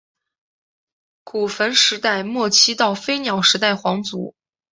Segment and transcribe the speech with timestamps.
[1.23, 4.33] 古坟时代末期到飞鸟时代皇族。